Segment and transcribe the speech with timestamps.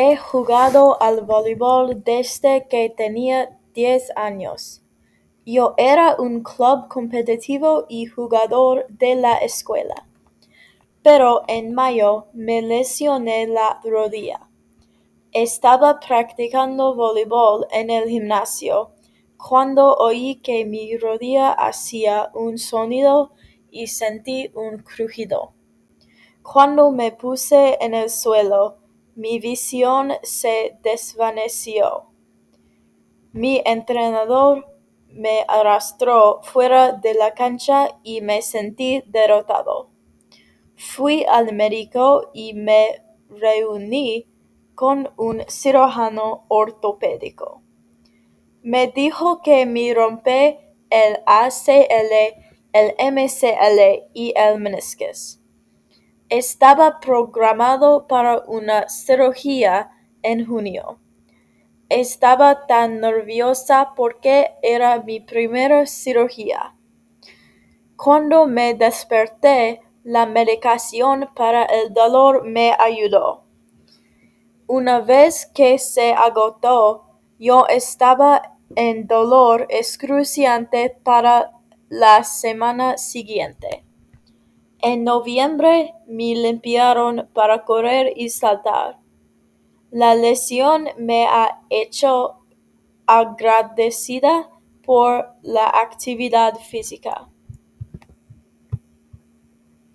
[0.00, 4.80] He jugado al voleibol desde que tenía diez años.
[5.44, 10.06] Yo era un club competitivo y jugador de la escuela.
[11.02, 14.48] Pero en mayo me lesioné la rodilla.
[15.32, 18.92] Estaba practicando voleibol en el gimnasio
[19.36, 23.32] cuando oí que mi rodilla hacía un sonido
[23.68, 25.54] y sentí un crujido.
[26.44, 28.76] Cuando me puse en el suelo,
[29.18, 32.04] mi visión se desvaneció.
[33.32, 34.64] Mi entrenador
[35.08, 39.90] me arrastró fuera de la cancha y me sentí derrotado.
[40.76, 44.28] Fui al médico y me reuní
[44.76, 47.64] con un cirujano ortopédico.
[48.62, 50.58] Me dijo que me rompí
[50.90, 52.36] el ACL,
[52.72, 55.37] el MCL y el meniscus.
[56.30, 60.98] Estaba programado para una cirugía en junio.
[61.88, 66.74] Estaba tan nerviosa porque era mi primera cirugía.
[67.96, 73.44] Cuando me desperté, la medicación para el dolor me ayudó.
[74.66, 77.06] Una vez que se agotó,
[77.38, 81.52] yo estaba en dolor excruciante para
[81.88, 83.77] la semana siguiente.
[84.80, 88.98] En noviembre me limpiaron para correr y saltar.
[89.90, 92.38] La lesión me ha hecho
[93.06, 94.50] agradecida
[94.84, 97.28] por la actividad física.